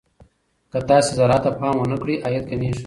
که 0.71 0.79
تاسي 0.89 1.11
زراعت 1.19 1.43
ته 1.45 1.51
پام 1.59 1.75
ونه 1.79 1.97
کړئ، 2.01 2.15
عايد 2.25 2.43
کمېږي. 2.49 2.79